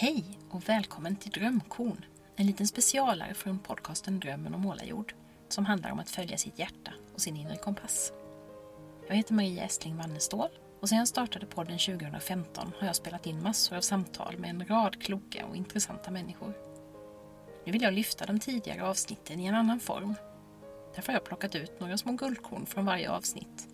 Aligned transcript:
Hej 0.00 0.24
och 0.50 0.68
välkommen 0.68 1.16
till 1.16 1.30
Drömkorn, 1.30 2.04
en 2.36 2.46
liten 2.46 2.66
specialare 2.66 3.34
från 3.34 3.58
podcasten 3.58 4.20
Drömmen 4.20 4.54
om 4.54 4.60
målarjord 4.60 5.14
som 5.48 5.66
handlar 5.66 5.90
om 5.90 5.98
att 5.98 6.10
följa 6.10 6.38
sitt 6.38 6.58
hjärta 6.58 6.92
och 7.14 7.20
sin 7.20 7.36
inre 7.36 7.56
kompass. 7.56 8.12
Jag 9.08 9.16
heter 9.16 9.34
Maria 9.34 9.64
Estling 9.64 9.96
Wannestål 9.96 10.48
och 10.80 10.88
sedan 10.88 10.98
jag 10.98 11.08
startade 11.08 11.46
podden 11.46 11.78
2015 11.78 12.72
har 12.78 12.86
jag 12.86 12.96
spelat 12.96 13.26
in 13.26 13.42
massor 13.42 13.76
av 13.76 13.80
samtal 13.80 14.38
med 14.38 14.50
en 14.50 14.66
rad 14.66 15.02
kloka 15.02 15.46
och 15.46 15.56
intressanta 15.56 16.10
människor. 16.10 16.54
Nu 17.66 17.72
vill 17.72 17.82
jag 17.82 17.94
lyfta 17.94 18.26
de 18.26 18.40
tidigare 18.40 18.88
avsnitten 18.88 19.40
i 19.40 19.46
en 19.46 19.54
annan 19.54 19.80
form. 19.80 20.14
Därför 20.94 21.12
har 21.12 21.16
jag 21.16 21.24
plockat 21.24 21.54
ut 21.54 21.80
några 21.80 21.98
små 21.98 22.12
guldkorn 22.12 22.66
från 22.66 22.84
varje 22.84 23.10
avsnitt. 23.10 23.68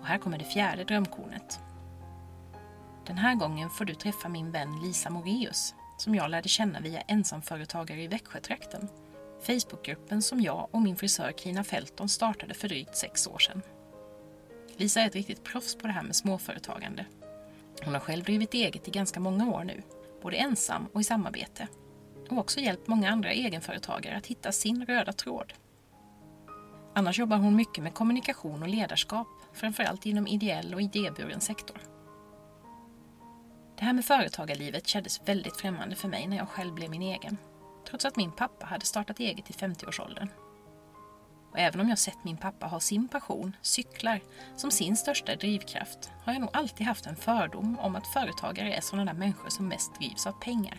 Och 0.00 0.06
här 0.06 0.18
kommer 0.18 0.38
det 0.38 0.44
fjärde 0.44 0.84
drömkornet 0.84 1.60
den 3.06 3.18
här 3.18 3.34
gången 3.34 3.70
får 3.70 3.84
du 3.84 3.94
träffa 3.94 4.28
min 4.28 4.50
vän 4.50 4.80
Lisa 4.82 5.10
Moreus 5.10 5.74
som 6.02 6.14
jag 6.14 6.30
lärde 6.30 6.48
känna 6.48 6.80
via 6.80 7.00
ensamföretagare 7.00 8.02
i 8.02 8.06
Växjötrakten. 8.06 8.88
Facebookgruppen 9.42 10.22
som 10.22 10.40
jag 10.40 10.68
och 10.70 10.82
min 10.82 10.96
frisör 10.96 11.32
Kina 11.32 11.64
Felton 11.64 12.08
startade 12.08 12.54
för 12.54 12.68
drygt 12.68 12.96
sex 12.96 13.26
år 13.26 13.38
sedan. 13.38 13.62
Lisa 14.76 15.00
är 15.00 15.06
ett 15.06 15.14
riktigt 15.14 15.44
proffs 15.44 15.76
på 15.76 15.86
det 15.86 15.92
här 15.92 16.02
med 16.02 16.16
småföretagande. 16.16 17.06
Hon 17.84 17.94
har 17.94 18.00
själv 18.00 18.24
drivit 18.24 18.54
eget 18.54 18.88
i 18.88 18.90
ganska 18.90 19.20
många 19.20 19.50
år 19.50 19.64
nu, 19.64 19.82
både 20.22 20.36
ensam 20.36 20.86
och 20.92 21.00
i 21.00 21.04
samarbete. 21.04 21.68
Och 22.30 22.38
också 22.38 22.60
hjälpt 22.60 22.88
många 22.88 23.10
andra 23.10 23.32
egenföretagare 23.32 24.16
att 24.16 24.26
hitta 24.26 24.52
sin 24.52 24.86
röda 24.86 25.12
tråd. 25.12 25.52
Annars 26.94 27.18
jobbar 27.18 27.36
hon 27.36 27.56
mycket 27.56 27.84
med 27.84 27.94
kommunikation 27.94 28.62
och 28.62 28.68
ledarskap, 28.68 29.28
framförallt 29.52 30.06
inom 30.06 30.26
ideell 30.26 30.74
och 30.74 30.82
idéburen 30.82 31.40
sektor. 31.40 31.91
Det 33.82 33.86
här 33.86 33.92
med 33.92 34.04
företagarlivet 34.04 34.86
kändes 34.86 35.20
väldigt 35.24 35.56
främmande 35.56 35.96
för 35.96 36.08
mig 36.08 36.26
när 36.26 36.36
jag 36.36 36.48
själv 36.48 36.74
blev 36.74 36.90
min 36.90 37.02
egen. 37.02 37.38
Trots 37.88 38.04
att 38.04 38.16
min 38.16 38.32
pappa 38.32 38.66
hade 38.66 38.86
startat 38.86 39.20
eget 39.20 39.50
i 39.50 39.52
50-årsåldern. 39.52 40.28
Och 41.50 41.58
även 41.58 41.80
om 41.80 41.88
jag 41.88 41.98
sett 41.98 42.24
min 42.24 42.36
pappa 42.36 42.66
ha 42.66 42.80
sin 42.80 43.08
passion, 43.08 43.56
cyklar, 43.62 44.20
som 44.56 44.70
sin 44.70 44.96
största 44.96 45.36
drivkraft 45.36 46.10
har 46.24 46.32
jag 46.32 46.40
nog 46.40 46.50
alltid 46.52 46.86
haft 46.86 47.06
en 47.06 47.16
fördom 47.16 47.78
om 47.78 47.96
att 47.96 48.06
företagare 48.06 48.74
är 48.74 48.80
sådana 48.80 49.12
där 49.12 49.18
människor 49.18 49.48
som 49.48 49.68
mest 49.68 49.94
drivs 49.94 50.26
av 50.26 50.32
pengar. 50.32 50.78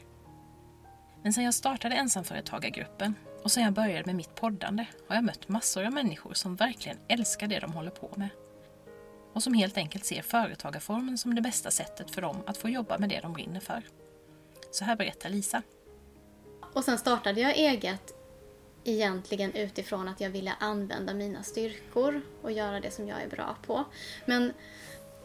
Men 1.23 1.33
sedan 1.33 1.43
jag 1.43 1.53
startade 1.53 1.95
ensamföretagargruppen 1.95 3.15
och 3.43 3.51
sedan 3.51 3.63
jag 3.63 3.73
började 3.73 4.05
med 4.05 4.15
mitt 4.15 4.35
poddande 4.35 4.85
har 5.07 5.15
jag 5.15 5.25
mött 5.25 5.49
massor 5.49 5.85
av 5.85 5.93
människor 5.93 6.33
som 6.33 6.55
verkligen 6.55 6.97
älskar 7.07 7.47
det 7.47 7.59
de 7.59 7.73
håller 7.73 7.91
på 7.91 8.13
med 8.15 8.29
och 9.33 9.43
som 9.43 9.53
helt 9.53 9.77
enkelt 9.77 10.05
ser 10.05 10.21
företagarformen 10.21 11.17
som 11.17 11.35
det 11.35 11.41
bästa 11.41 11.71
sättet 11.71 12.11
för 12.11 12.21
dem 12.21 12.43
att 12.45 12.57
få 12.57 12.69
jobba 12.69 12.97
med 12.97 13.09
det 13.09 13.19
de 13.19 13.33
brinner 13.33 13.59
för. 13.59 13.83
Så 14.71 14.85
här 14.85 14.95
berättar 14.95 15.29
Lisa. 15.29 15.61
Och 16.73 16.83
sen 16.83 16.97
startade 16.97 17.41
jag 17.41 17.57
eget 17.57 18.13
egentligen 18.83 19.53
utifrån 19.53 20.07
att 20.07 20.21
jag 20.21 20.29
ville 20.29 20.53
använda 20.59 21.13
mina 21.13 21.43
styrkor 21.43 22.21
och 22.41 22.51
göra 22.51 22.79
det 22.79 22.91
som 22.91 23.07
jag 23.07 23.21
är 23.21 23.27
bra 23.27 23.55
på. 23.65 23.85
Men 24.25 24.53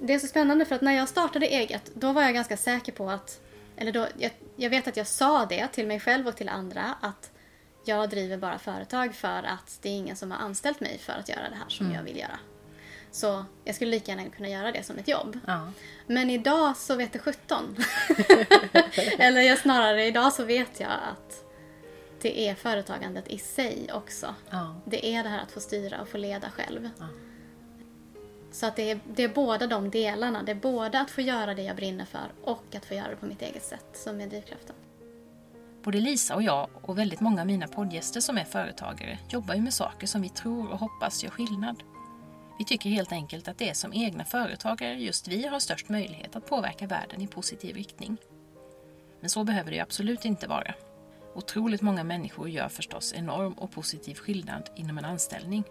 det 0.00 0.14
är 0.14 0.18
så 0.18 0.26
spännande 0.26 0.64
för 0.64 0.74
att 0.74 0.82
när 0.82 0.92
jag 0.92 1.08
startade 1.08 1.46
eget, 1.46 1.90
då 1.94 2.12
var 2.12 2.22
jag 2.22 2.34
ganska 2.34 2.56
säker 2.56 2.92
på 2.92 3.10
att, 3.10 3.40
eller 3.76 3.92
då, 3.92 4.06
jag, 4.18 4.30
jag 4.56 4.70
vet 4.70 4.88
att 4.88 4.96
jag 4.96 5.06
sa 5.06 5.46
det 5.46 5.68
till 5.68 5.86
mig 5.86 6.00
själv 6.00 6.28
och 6.28 6.36
till 6.36 6.48
andra, 6.48 6.94
att 7.00 7.30
jag 7.84 8.10
driver 8.10 8.36
bara 8.36 8.58
företag 8.58 9.14
för 9.14 9.42
att 9.42 9.78
det 9.82 9.88
är 9.88 9.92
ingen 9.92 10.16
som 10.16 10.30
har 10.30 10.38
anställt 10.38 10.80
mig 10.80 10.98
för 10.98 11.12
att 11.12 11.28
göra 11.28 11.48
det 11.50 11.56
här 11.56 11.68
som 11.68 11.86
mm. 11.86 11.98
jag 11.98 12.04
vill 12.04 12.16
göra. 12.16 12.38
Så 13.10 13.44
jag 13.64 13.74
skulle 13.74 13.90
lika 13.90 14.12
gärna 14.12 14.30
kunna 14.30 14.48
göra 14.48 14.72
det 14.72 14.82
som 14.82 14.98
ett 14.98 15.08
jobb. 15.08 15.38
Ja. 15.46 15.72
Men 16.06 16.30
idag 16.30 16.76
så 16.76 16.96
vet 16.96 17.12
det 17.12 17.18
17. 17.18 17.76
Eller 19.18 19.40
jag 19.40 19.58
snarare 19.58 20.06
idag 20.06 20.32
så 20.32 20.44
vet 20.44 20.80
jag 20.80 20.90
att 20.90 21.44
det 22.20 22.48
är 22.48 22.54
företagandet 22.54 23.28
i 23.28 23.38
sig 23.38 23.88
också. 23.92 24.34
Ja. 24.50 24.74
Det 24.84 25.14
är 25.14 25.22
det 25.22 25.28
här 25.28 25.42
att 25.42 25.52
få 25.52 25.60
styra 25.60 26.00
och 26.00 26.08
få 26.08 26.18
leda 26.18 26.50
själv. 26.50 26.90
Ja. 26.98 27.06
Så 28.52 28.66
att 28.66 28.76
det 28.76 28.90
är, 28.90 29.00
det 29.14 29.22
är 29.22 29.28
båda 29.28 29.66
de 29.66 29.90
delarna. 29.90 30.42
Det 30.42 30.52
är 30.52 30.56
både 30.56 31.00
att 31.00 31.10
få 31.10 31.20
göra 31.20 31.54
det 31.54 31.62
jag 31.62 31.76
brinner 31.76 32.04
för 32.04 32.32
och 32.42 32.74
att 32.76 32.84
få 32.84 32.94
göra 32.94 33.08
det 33.08 33.16
på 33.16 33.26
mitt 33.26 33.42
eget 33.42 33.64
sätt 33.64 33.86
som 33.92 34.20
är 34.20 34.26
drivkraften. 34.26 34.76
Både 35.82 36.00
Lisa 36.00 36.34
och 36.34 36.42
jag 36.42 36.68
och 36.82 36.98
väldigt 36.98 37.20
många 37.20 37.40
av 37.40 37.46
mina 37.46 37.68
poddgäster 37.68 38.20
som 38.20 38.38
är 38.38 38.44
företagare 38.44 39.18
jobbar 39.28 39.54
ju 39.54 39.60
med 39.60 39.74
saker 39.74 40.06
som 40.06 40.22
vi 40.22 40.28
tror 40.28 40.70
och 40.70 40.78
hoppas 40.78 41.24
gör 41.24 41.30
skillnad. 41.30 41.82
Vi 42.58 42.64
tycker 42.64 42.90
helt 42.90 43.12
enkelt 43.12 43.48
att 43.48 43.58
det 43.58 43.68
är 43.68 43.74
som 43.74 43.92
egna 43.92 44.24
företagare 44.24 44.94
just 44.94 45.28
vi 45.28 45.46
har 45.46 45.58
störst 45.58 45.88
möjlighet 45.88 46.36
att 46.36 46.46
påverka 46.46 46.86
världen 46.86 47.22
i 47.22 47.26
positiv 47.26 47.76
riktning. 47.76 48.16
Men 49.20 49.30
så 49.30 49.44
behöver 49.44 49.70
det 49.70 49.80
absolut 49.80 50.24
inte 50.24 50.46
vara. 50.46 50.74
Otroligt 51.34 51.82
många 51.82 52.04
människor 52.04 52.48
gör 52.48 52.68
förstås 52.68 53.12
enorm 53.12 53.52
och 53.52 53.72
positiv 53.72 54.14
skillnad 54.14 54.70
inom 54.76 54.98
en 54.98 55.04
anställning. 55.04 55.64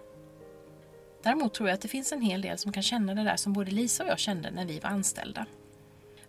Däremot 1.23 1.53
tror 1.53 1.69
jag 1.69 1.73
att 1.73 1.81
det 1.81 1.87
finns 1.87 2.11
en 2.11 2.21
hel 2.21 2.41
del 2.41 2.57
som 2.57 2.71
kan 2.71 2.83
känna 2.83 3.15
det 3.15 3.23
där 3.23 3.35
som 3.35 3.53
både 3.53 3.71
Lisa 3.71 4.03
och 4.03 4.09
jag 4.09 4.19
kände 4.19 4.51
när 4.51 4.65
vi 4.65 4.79
var 4.79 4.89
anställda. 4.89 5.45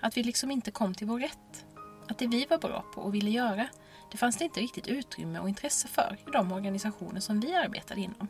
Att 0.01 0.17
vi 0.17 0.23
liksom 0.23 0.51
inte 0.51 0.71
kom 0.71 0.95
till 0.95 1.07
vår 1.07 1.21
rätt. 1.21 1.65
Att 2.09 2.19
det 2.19 2.27
vi 2.27 2.47
var 2.51 2.59
bra 2.59 2.85
på 2.95 3.01
och 3.01 3.15
ville 3.15 3.31
göra, 3.31 3.69
det 4.11 4.17
fanns 4.17 4.37
det 4.37 4.45
inte 4.45 4.61
riktigt 4.61 4.87
utrymme 4.87 5.39
och 5.39 5.49
intresse 5.49 5.89
för 5.89 6.17
i 6.27 6.31
de 6.31 6.53
organisationer 6.53 7.21
som 7.21 7.41
vi 7.41 7.55
arbetade 7.55 8.01
inom. 8.01 8.29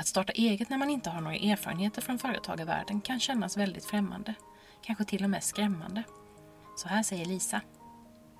Att 0.00 0.06
starta 0.06 0.32
eget 0.32 0.70
när 0.70 0.78
man 0.78 0.90
inte 0.90 1.10
har 1.10 1.20
några 1.20 1.36
erfarenheter 1.36 2.02
från 2.02 2.18
företagarvärlden 2.18 3.00
kan 3.00 3.20
kännas 3.20 3.56
väldigt 3.56 3.84
främmande. 3.84 4.34
Kanske 4.82 5.04
till 5.04 5.24
och 5.24 5.30
med 5.30 5.42
skrämmande. 5.42 6.02
Så 6.76 6.88
här 6.88 7.02
säger 7.02 7.24
Lisa. 7.24 7.60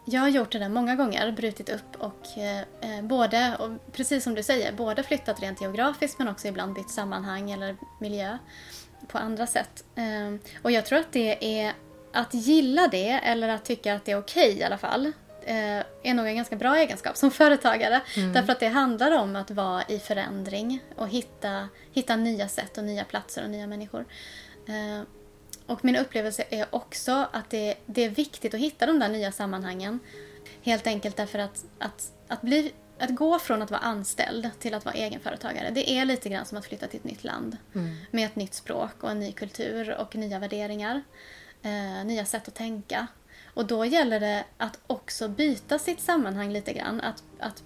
Jag 0.06 0.21
har 0.21 0.28
gjort 0.28 0.53
det 0.53 0.59
där 0.59 0.69
många 0.69 0.97
gånger, 0.97 1.32
brutit 1.32 1.69
upp 1.69 1.97
och 1.98 2.38
eh, 2.38 2.60
eh 2.60 3.03
både, 3.03 3.56
och 3.56 3.93
precis 3.93 4.25
som 4.25 4.34
du 4.34 4.43
säger, 4.43 4.72
både 4.72 5.03
flyttat 5.03 5.41
rent 5.41 5.60
geografiskt 5.60 6.19
men 6.19 6.28
också 6.28 6.48
ibland 6.48 6.75
bytt 6.75 6.91
sammanhang 6.91 7.50
eller 7.50 7.77
miljö 8.00 8.38
på 9.09 9.19
andra 9.19 9.47
sätt. 9.47 9.84
Eh, 9.94 10.54
och 10.62 10.71
jag 10.71 10.87
tror 10.87 10.98
att 10.98 11.12
det 11.12 11.60
är 11.62 11.72
att 12.12 12.34
gilla 12.34 12.88
det 12.88 13.10
eller 13.10 13.48
att 13.48 13.65
tycka 13.65 13.94
att 13.94 14.04
det 14.04 14.12
är 14.12 14.19
okej 14.19 14.48
okay, 14.48 14.60
i 14.60 14.65
alla 14.65 14.78
fall 14.78 15.12
är 15.46 16.14
nog 16.14 16.26
en 16.26 16.36
ganska 16.36 16.56
bra 16.56 16.76
egenskap 16.76 17.16
som 17.16 17.30
företagare. 17.30 18.00
Mm. 18.16 18.32
Därför 18.32 18.52
att 18.52 18.60
det 18.60 18.68
handlar 18.68 19.18
om 19.18 19.36
att 19.36 19.50
vara 19.50 19.82
i 19.88 19.98
förändring 19.98 20.82
och 20.96 21.08
hitta, 21.08 21.68
hitta 21.92 22.16
nya 22.16 22.48
sätt 22.48 22.78
och 22.78 22.84
nya 22.84 23.04
platser 23.04 23.44
och 23.44 23.50
nya 23.50 23.66
människor. 23.66 24.04
Eh, 24.68 25.02
och 25.66 25.84
min 25.84 25.96
upplevelse 25.96 26.44
är 26.50 26.66
också 26.70 27.28
att 27.32 27.50
det, 27.50 27.74
det 27.86 28.04
är 28.04 28.10
viktigt 28.10 28.54
att 28.54 28.60
hitta 28.60 28.86
de 28.86 28.98
där 28.98 29.08
nya 29.08 29.32
sammanhangen. 29.32 30.00
Helt 30.62 30.86
enkelt 30.86 31.16
därför 31.16 31.38
att, 31.38 31.64
att, 31.78 32.12
att, 32.28 32.42
bli, 32.42 32.72
att 32.98 33.14
gå 33.14 33.38
från 33.38 33.62
att 33.62 33.70
vara 33.70 33.80
anställd 33.80 34.50
till 34.58 34.74
att 34.74 34.84
vara 34.84 34.94
egenföretagare, 34.94 35.70
det 35.70 35.90
är 35.90 36.04
lite 36.04 36.28
grann 36.28 36.46
som 36.46 36.58
att 36.58 36.66
flytta 36.66 36.86
till 36.86 36.98
ett 36.98 37.04
nytt 37.04 37.24
land. 37.24 37.56
Mm. 37.74 37.96
Med 38.10 38.26
ett 38.26 38.36
nytt 38.36 38.54
språk 38.54 39.04
och 39.04 39.10
en 39.10 39.20
ny 39.20 39.32
kultur 39.32 39.96
och 39.96 40.16
nya 40.16 40.38
värderingar. 40.38 41.02
Eh, 41.62 42.04
nya 42.04 42.24
sätt 42.24 42.48
att 42.48 42.54
tänka. 42.54 43.06
Och 43.54 43.66
då 43.66 43.84
gäller 43.84 44.20
det 44.20 44.44
att 44.56 44.78
också 44.86 45.28
byta 45.28 45.78
sitt 45.78 46.00
sammanhang 46.00 46.52
lite 46.52 46.72
grann. 46.72 47.00
Att, 47.00 47.22
att 47.38 47.62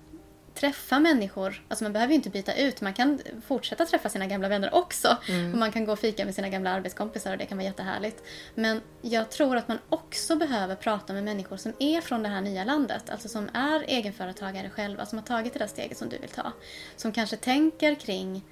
träffa 0.55 1.01
människor. 1.01 1.65
Alltså 1.69 1.85
man 1.85 1.93
behöver 1.93 2.11
ju 2.11 2.15
inte 2.15 2.31
byta 2.31 2.55
ut, 2.55 2.81
man 2.81 2.95
kan 2.95 3.21
fortsätta 3.47 3.87
träffa 3.87 4.09
sina 4.09 4.27
gamla 4.27 4.49
vänner 4.49 4.75
också. 4.75 5.17
Mm. 5.29 5.53
Och 5.53 5.59
man 5.59 5.73
kan 5.73 5.85
gå 5.85 5.93
och 5.93 5.99
fika 5.99 6.25
med 6.25 6.35
sina 6.35 6.49
gamla 6.49 6.71
arbetskompisar 6.71 7.33
och 7.33 7.39
det 7.39 7.47
kan 7.47 7.59
vara 7.59 7.67
jättehärligt. 7.67 8.23
Men 8.55 8.81
jag 9.03 9.31
tror 9.31 9.57
att 9.57 9.69
man 9.69 9.79
också 9.89 10.37
behöver 10.37 10.75
prata 10.75 11.13
med 11.13 11.25
människor 11.25 11.57
som 11.57 11.73
är 11.79 12.01
från 12.01 12.23
det 12.23 12.29
här 12.29 12.41
nya 12.41 12.65
landet. 12.65 13.11
Alltså 13.11 13.29
som 13.29 13.49
är 13.55 13.85
egenföretagare 13.89 14.71
själva, 14.71 15.07
som 15.07 15.19
har 15.19 15.27
tagit 15.27 15.53
det 15.53 15.59
där 15.59 15.67
steget 15.67 15.99
som 15.99 16.09
du 16.09 16.19
vill 16.19 16.31
ta. 16.31 16.53
Som 16.97 17.13
kanske 17.13 17.37
tänker 17.37 17.95
kring 17.95 18.43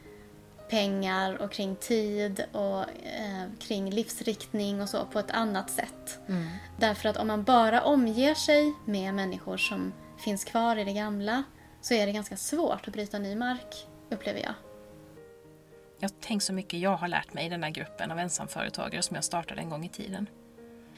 pengar 0.70 1.42
och 1.42 1.52
kring 1.52 1.76
tid 1.76 2.44
och 2.52 2.80
eh, 2.80 3.46
kring 3.72 3.90
livsriktning 3.90 4.80
och 4.80 4.88
så 4.88 5.06
på 5.06 5.18
ett 5.18 5.30
annat 5.30 5.70
sätt. 5.70 6.18
Mm. 6.28 6.48
Därför 6.78 7.08
att 7.08 7.16
om 7.16 7.26
man 7.26 7.44
bara 7.44 7.82
omger 7.82 8.34
sig 8.34 8.74
med 8.84 9.14
människor 9.14 9.56
som 9.56 9.92
finns 10.18 10.44
kvar 10.44 10.76
i 10.76 10.84
det 10.84 10.92
gamla 10.92 11.42
så 11.80 11.94
är 11.94 12.06
det 12.06 12.12
ganska 12.12 12.36
svårt 12.36 12.88
att 12.88 12.92
bryta 12.92 13.18
ny 13.18 13.36
mark, 13.36 13.86
upplever 14.10 14.40
jag. 14.40 14.54
Jag 15.98 16.20
tänkt 16.20 16.42
så 16.42 16.52
mycket 16.52 16.80
jag 16.80 16.96
har 16.96 17.08
lärt 17.08 17.34
mig 17.34 17.46
i 17.46 17.48
den 17.48 17.62
här 17.62 17.70
gruppen 17.70 18.10
av 18.10 18.18
ensamföretagare 18.18 19.02
som 19.02 19.14
jag 19.14 19.24
startade 19.24 19.60
en 19.60 19.70
gång 19.70 19.84
i 19.84 19.88
tiden. 19.88 20.26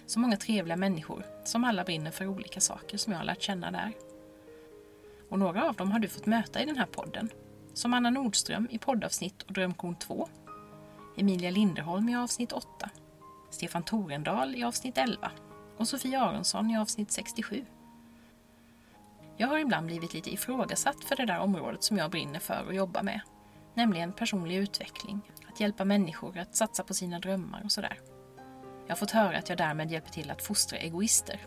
Så 0.06 0.18
många 0.18 0.36
trevliga 0.36 0.76
människor 0.76 1.26
som 1.44 1.64
alla 1.64 1.84
brinner 1.84 2.10
för 2.10 2.26
olika 2.26 2.60
saker 2.60 2.98
som 2.98 3.12
jag 3.12 3.20
har 3.20 3.26
lärt 3.26 3.42
känna 3.42 3.70
där. 3.70 3.92
Och 5.30 5.38
några 5.38 5.68
av 5.68 5.74
dem 5.74 5.90
har 5.90 5.98
du 5.98 6.08
fått 6.08 6.26
möta 6.26 6.62
i 6.62 6.66
den 6.66 6.76
här 6.76 6.86
podden 6.86 7.28
som 7.74 7.94
Anna 7.94 8.10
Nordström 8.10 8.68
i 8.70 8.78
poddavsnitt 8.78 9.42
och 9.42 9.52
Drömkorn 9.52 9.96
2, 9.96 10.28
Emilia 11.16 11.50
Linderholm 11.50 12.08
i 12.08 12.16
avsnitt 12.16 12.52
8, 12.52 12.90
Stefan 13.50 13.82
Torendal 13.82 14.54
i 14.54 14.64
avsnitt 14.64 14.98
11 14.98 15.30
och 15.78 15.88
Sofia 15.88 16.20
Aronsson 16.20 16.70
i 16.70 16.78
avsnitt 16.78 17.12
67. 17.12 17.64
Jag 19.36 19.48
har 19.48 19.58
ibland 19.58 19.86
blivit 19.86 20.14
lite 20.14 20.30
ifrågasatt 20.30 21.04
för 21.04 21.16
det 21.16 21.26
där 21.26 21.38
området 21.38 21.82
som 21.82 21.96
jag 21.96 22.10
brinner 22.10 22.38
för 22.38 22.64
och 22.66 22.74
jobbar 22.74 23.02
med, 23.02 23.20
nämligen 23.74 24.12
personlig 24.12 24.56
utveckling, 24.56 25.20
att 25.48 25.60
hjälpa 25.60 25.84
människor 25.84 26.38
att 26.38 26.56
satsa 26.56 26.84
på 26.84 26.94
sina 26.94 27.18
drömmar 27.18 27.62
och 27.64 27.72
sådär. 27.72 27.98
Jag 28.86 28.90
har 28.90 28.96
fått 28.96 29.10
höra 29.10 29.38
att 29.38 29.48
jag 29.48 29.58
därmed 29.58 29.90
hjälper 29.90 30.10
till 30.10 30.30
att 30.30 30.42
fostra 30.42 30.78
egoister. 30.78 31.40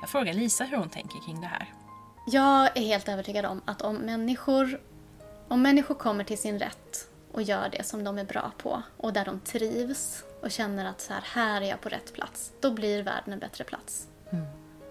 Jag 0.00 0.10
frågar 0.10 0.34
Lisa 0.34 0.64
hur 0.64 0.76
hon 0.76 0.90
tänker 0.90 1.18
kring 1.26 1.40
det 1.40 1.46
här. 1.46 1.72
Jag 2.26 2.76
är 2.76 2.82
helt 2.82 3.08
övertygad 3.08 3.44
om 3.44 3.62
att 3.64 3.82
om 3.82 3.96
människor, 3.96 4.80
om 5.48 5.62
människor 5.62 5.94
kommer 5.94 6.24
till 6.24 6.38
sin 6.38 6.58
rätt 6.58 7.13
och 7.34 7.42
gör 7.42 7.68
det 7.68 7.82
som 7.86 8.04
de 8.04 8.18
är 8.18 8.24
bra 8.24 8.52
på 8.58 8.82
och 8.96 9.12
där 9.12 9.24
de 9.24 9.40
trivs 9.40 10.24
och 10.40 10.50
känner 10.50 10.84
att 10.84 11.00
så 11.00 11.12
här, 11.12 11.22
här 11.24 11.60
är 11.60 11.68
jag 11.68 11.80
på 11.80 11.88
rätt 11.88 12.12
plats, 12.12 12.52
då 12.60 12.70
blir 12.70 13.02
världen 13.02 13.32
en 13.32 13.38
bättre 13.38 13.64
plats. 13.64 14.08
Mm. 14.30 14.44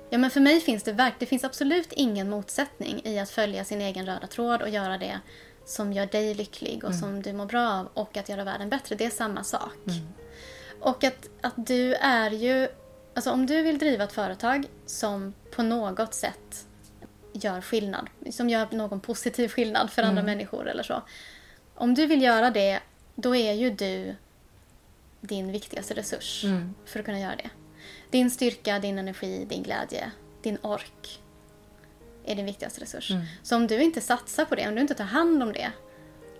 Ja, 0.09 0.17
men 0.17 0.29
för 0.29 0.39
mig 0.39 0.61
finns 0.61 0.83
det, 0.83 0.91
verk, 0.91 1.13
det 1.19 1.25
finns 1.25 1.43
absolut 1.43 1.91
ingen 1.91 2.29
motsättning 2.29 3.01
i 3.03 3.19
att 3.19 3.29
följa 3.29 3.65
sin 3.65 3.81
egen 3.81 4.05
röda 4.05 4.27
tråd 4.27 4.61
och 4.61 4.69
göra 4.69 4.97
det 4.97 5.19
som 5.65 5.93
gör 5.93 6.05
dig 6.05 6.33
lycklig 6.33 6.83
och 6.83 6.89
Mm. 6.89 7.01
som 7.01 7.21
du 7.21 7.33
mår 7.33 7.45
bra 7.45 7.69
av 7.69 7.89
och 7.93 8.17
att 8.17 8.29
göra 8.29 8.43
världen 8.43 8.69
bättre. 8.69 8.95
Det 8.95 9.05
är 9.05 9.09
samma 9.09 9.43
sak. 9.43 9.87
Mm. 9.87 10.07
Och 10.79 11.03
att, 11.03 11.29
att 11.41 11.53
du 11.55 11.93
är 11.93 12.31
ju... 12.31 12.67
Alltså 13.13 13.31
om 13.31 13.45
du 13.45 13.61
vill 13.61 13.77
driva 13.77 14.03
ett 14.03 14.11
företag 14.11 14.65
som 14.85 15.33
på 15.55 15.63
något 15.63 16.13
sätt 16.13 16.65
gör 17.33 17.61
skillnad, 17.61 18.09
som 18.31 18.49
gör 18.49 18.67
någon 18.71 18.99
positiv 18.99 19.47
skillnad 19.49 19.91
för 19.91 20.03
andra 20.03 20.23
människor 20.23 20.67
eller 20.69 20.83
så. 20.83 21.01
Om 21.75 21.93
du 21.93 22.05
vill 22.05 22.21
göra 22.21 22.49
det, 22.51 22.79
då 23.15 23.35
är 23.35 23.53
ju 23.53 23.69
du 23.69 24.15
din 25.21 25.51
viktigaste 25.51 25.93
resurs 25.93 26.43
Mm. 26.43 26.73
för 26.85 26.99
att 26.99 27.05
kunna 27.05 27.19
göra 27.19 27.35
det. 27.35 27.49
Din 28.09 28.31
styrka, 28.31 28.79
din 28.79 28.97
energi, 28.99 29.45
din 29.49 29.63
glädje, 29.63 30.11
din 30.41 30.57
ork 30.61 31.19
är 32.25 32.35
din 32.35 32.45
viktigaste 32.45 32.81
resurs. 32.81 33.11
Mm. 33.11 33.23
Så 33.43 33.55
om 33.55 33.67
du 33.67 33.81
inte 33.83 34.01
satsar 34.01 34.45
på 34.45 34.55
det, 34.55 34.67
om 34.67 34.75
du 34.75 34.81
inte 34.81 34.93
tar 34.93 35.03
hand 35.03 35.43
om 35.43 35.53
det, 35.53 35.71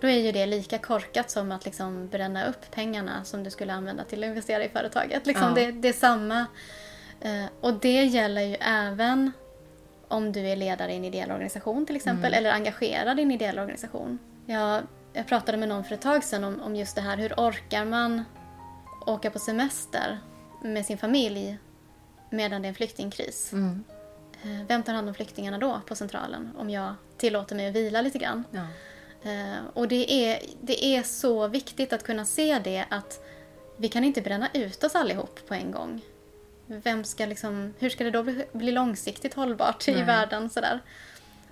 då 0.00 0.08
är 0.08 0.18
ju 0.18 0.32
det 0.32 0.46
lika 0.46 0.78
korkat 0.78 1.30
som 1.30 1.52
att 1.52 1.64
liksom 1.64 2.08
bränna 2.08 2.46
upp 2.46 2.70
pengarna 2.70 3.24
som 3.24 3.44
du 3.44 3.50
skulle 3.50 3.72
använda 3.72 4.04
till 4.04 4.24
att 4.24 4.28
investera 4.28 4.64
i 4.64 4.68
företaget. 4.68 5.26
Liksom 5.26 5.48
Ja. 5.48 5.54
det, 5.54 5.72
det 5.72 5.88
är 5.88 5.92
samma. 5.92 6.46
Eh, 7.20 7.44
Och 7.60 7.74
det 7.74 8.04
gäller 8.04 8.42
ju 8.42 8.54
även 8.60 9.32
om 10.08 10.32
du 10.32 10.40
är 10.48 10.56
ledare 10.56 10.92
i 10.92 10.96
en 10.96 11.04
ideell 11.04 11.30
organisation 11.30 11.86
till 11.86 11.96
exempel, 11.96 12.34
eller 12.34 12.52
engagerad 12.52 13.18
i 13.20 13.22
en 13.22 13.30
ideell 13.30 13.58
organisation. 13.58 14.18
Jag, 14.46 14.82
jag 15.14 15.26
pratade 15.26 15.58
med 15.58 15.68
någon 15.68 15.84
för 15.84 15.94
ett 15.94 16.00
tag 16.02 16.24
sedan 16.24 16.44
om, 16.44 16.60
om 16.62 16.76
just 16.76 16.94
det 16.94 17.00
här, 17.00 17.16
hur 17.16 17.32
orkar 17.36 17.84
man 17.84 18.24
åka 19.06 19.30
på 19.30 19.38
semester 19.38 20.18
med 20.62 20.86
sin 20.86 20.98
familj 20.98 21.58
medan 22.30 22.62
det 22.62 22.66
är 22.66 22.68
en 22.68 22.74
flyktingkris? 22.74 23.52
Mm. 23.52 23.84
Eh, 24.42 24.66
Vem 24.68 24.82
tar 24.82 24.92
hand 24.92 25.08
om 25.08 25.14
flyktingarna 25.14 25.58
då 25.58 25.80
på 25.86 25.94
centralen 25.94 26.50
om 26.58 26.70
jag 26.70 26.94
tillåter 27.16 27.56
mig 27.56 27.68
att 27.68 27.74
vila 27.74 28.00
lite 28.00 28.18
grann? 28.18 28.44
Ja. 28.50 28.66
Eh, 29.30 29.56
Och 29.74 29.88
det 29.88 30.12
är, 30.12 30.42
det 30.60 30.84
är 30.84 31.02
så 31.02 31.48
viktigt 31.48 31.92
att 31.92 32.02
kunna 32.02 32.24
se 32.24 32.58
det 32.64 32.84
att 32.90 33.20
vi 33.76 33.88
kan 33.88 34.04
inte 34.04 34.20
bränna 34.22 34.48
ut 34.54 34.84
oss 34.84 34.94
allihop 34.94 35.40
på 35.48 35.54
en 35.54 35.70
gång. 35.70 36.00
Vem 36.66 37.04
ska 37.04 37.26
liksom, 37.26 37.74
hur 37.78 37.90
ska 37.90 38.04
det 38.04 38.10
då 38.10 38.22
bli, 38.22 38.44
bli 38.52 38.72
långsiktigt 38.72 39.34
hållbart 39.34 39.88
i 39.88 39.94
Nej. 39.94 40.04
världen? 40.04 40.50
Sådär. 40.50 40.80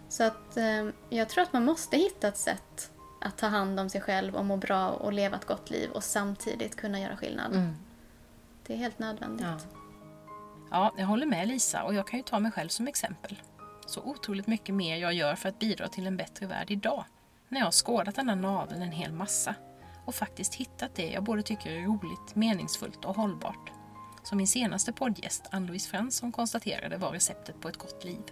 Så 0.09 0.23
att 0.25 0.57
eh, 0.57 0.89
jag 1.11 1.29
tror 1.29 1.43
att 1.43 1.53
man 1.53 1.65
måste 1.65 1.97
hitta 1.97 2.29
ett 2.29 2.37
sätt 2.39 2.91
att 3.23 3.39
ta 3.39 3.47
hand 3.47 3.81
om 3.81 3.89
sig 3.89 4.01
själv 4.01 4.35
och 4.35 4.45
må 4.45 4.57
bra 4.57 4.91
och 4.91 5.13
leva 5.13 5.37
ett 5.37 5.45
gott 5.45 5.71
liv 5.71 5.91
och 5.91 6.05
samtidigt 6.05 6.77
kunna 6.77 7.01
göra 7.01 7.17
skillnad. 7.17 7.55
Mm. 7.55 7.77
Det 8.67 8.73
är 8.73 8.77
helt 8.77 8.99
nödvändigt. 8.99 9.47
Ja. 9.47 9.59
ja, 10.71 10.95
jag 10.97 11.07
håller 11.07 11.27
med 11.27 11.49
Lisa 11.49 11.83
och 11.83 11.95
jag 11.95 12.07
kan 12.07 12.19
ju 12.19 12.23
ta 12.23 12.39
mig 12.39 12.53
själv 12.53 12.69
som 12.69 12.89
exempel. 12.89 13.37
Så 13.87 14.01
otroligt 14.01 14.47
mycket 14.47 14.75
mer 14.75 14.97
jag 14.97 15.13
gör 15.13 15.35
för 15.35 15.49
att 15.49 15.59
bidra 15.59 15.89
till 15.89 16.07
en 16.07 16.17
bättre 16.17 16.47
värld 16.47 16.71
idag. 16.71 17.05
När 17.49 17.61
jag 17.61 17.67
har 17.67 17.73
skådat 17.73 18.15
den 18.15 18.29
här 18.29 18.37
naveln 18.37 18.83
en 18.83 18.93
hel 18.93 19.13
massa 19.13 19.55
och 20.05 20.15
faktiskt 20.15 20.55
hittat 20.55 20.95
det 20.95 21.11
jag 21.11 21.23
både 21.23 21.43
tycker 21.43 21.71
är 21.71 21.83
roligt, 21.83 22.35
meningsfullt 22.35 23.05
och 23.05 23.17
hållbart. 23.17 23.71
Som 24.23 24.39
min 24.39 24.47
senaste 24.47 24.93
poddgäst 24.93 25.49
Ann-Louise 25.51 25.91
Fransson 25.91 26.33
konstaterade 26.33 26.97
var 26.97 27.11
receptet 27.11 27.61
på 27.61 27.69
ett 27.69 27.77
gott 27.77 28.05
liv. 28.05 28.23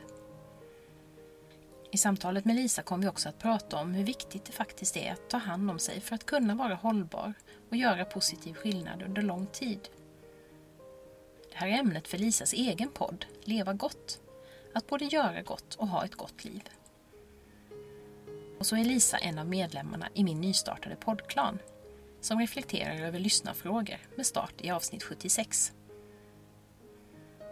I 1.93 1.97
samtalet 1.97 2.45
med 2.45 2.57
Lisa 2.57 2.83
kom 2.83 3.01
vi 3.01 3.09
också 3.09 3.29
att 3.29 3.39
prata 3.39 3.77
om 3.77 3.95
hur 3.95 4.05
viktigt 4.05 4.45
det 4.45 4.53
faktiskt 4.53 4.97
är 4.97 5.13
att 5.13 5.31
ta 5.31 5.37
hand 5.37 5.71
om 5.71 5.79
sig 5.79 6.01
för 6.01 6.15
att 6.15 6.27
kunna 6.27 6.55
vara 6.55 6.75
hållbar 6.75 7.35
och 7.71 7.77
göra 7.77 8.05
positiv 8.05 8.55
skillnad 8.55 9.03
under 9.03 9.23
lång 9.23 9.47
tid. 9.47 9.89
Det 11.51 11.57
här 11.57 11.69
är 11.69 11.79
ämnet 11.79 12.09
för 12.09 12.19
Lisas 12.19 12.53
egen 12.53 12.89
podd, 12.91 13.27
Leva 13.45 13.73
gott. 13.73 14.21
Att 14.75 14.87
både 14.87 15.05
göra 15.05 15.43
gott 15.43 15.75
och 15.75 15.89
ha 15.89 16.05
ett 16.05 16.15
gott 16.15 16.45
liv. 16.45 16.63
Och 18.59 18.67
så 18.67 18.77
är 18.77 18.85
Lisa 18.85 19.19
en 19.19 19.39
av 19.39 19.47
medlemmarna 19.47 20.09
i 20.15 20.25
min 20.25 20.41
nystartade 20.41 20.97
poddklan 20.97 21.59
som 22.21 22.39
reflekterar 22.39 23.07
över 23.07 23.19
lyssnarfrågor 23.19 23.99
med 24.17 24.27
start 24.27 24.55
i 24.59 24.71
avsnitt 24.71 25.03
76. 25.03 25.73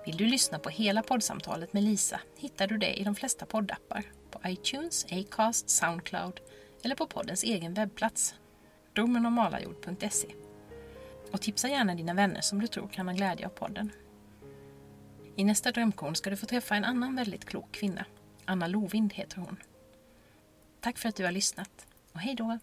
Vill 0.07 0.17
du 0.17 0.27
lyssna 0.27 0.59
på 0.59 0.69
hela 0.69 1.03
poddsamtalet 1.03 1.73
med 1.73 1.83
Lisa 1.83 2.21
hittar 2.37 2.67
du 2.67 2.79
det 2.79 3.01
i 3.01 3.05
de 3.05 3.15
flesta 3.15 3.47
poddappar, 3.47 4.05
på 4.31 4.41
iTunes, 4.49 5.07
Acast, 5.11 5.71
Soundcloud 5.71 6.41
eller 6.83 6.95
på 6.95 7.07
poddens 7.07 7.45
egen 7.45 7.75
webbplats, 7.75 8.35
drömmenormalajord.se. 8.95 10.29
Och 11.33 11.41
tipsa 11.41 11.69
gärna 11.69 11.95
dina 11.95 12.15
vänner 12.15 12.41
som 12.41 12.61
du 12.61 12.67
tror 12.67 12.89
kan 12.89 13.09
ha 13.09 13.15
glädje 13.15 13.47
av 13.47 13.51
podden. 13.51 13.93
I 15.37 15.45
nästa 15.45 15.73
drömkorn 15.73 16.15
ska 16.15 16.31
du 16.31 16.37
få 16.37 16.47
träffa 16.47 16.77
en 16.77 16.85
annan 16.85 17.17
väldigt 17.17 17.45
klok 17.45 17.73
kvinna. 17.73 18.05
Anna 18.45 18.67
Lovind 18.67 19.13
heter 19.13 19.37
hon. 19.37 19.57
Tack 20.81 20.99
för 20.99 21.09
att 21.09 21.17
du 21.17 21.25
har 21.25 21.33
lyssnat 21.33 21.87
och 22.13 22.21
hej 22.21 22.35
då! 22.35 22.59